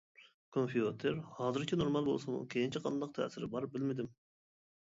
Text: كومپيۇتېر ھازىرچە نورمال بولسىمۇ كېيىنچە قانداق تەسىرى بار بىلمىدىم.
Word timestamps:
كومپيۇتېر 0.55 1.19
ھازىرچە 1.41 1.79
نورمال 1.83 2.09
بولسىمۇ 2.09 2.41
كېيىنچە 2.55 2.83
قانداق 2.89 3.15
تەسىرى 3.21 3.53
بار 3.55 3.71
بىلمىدىم. 3.77 4.13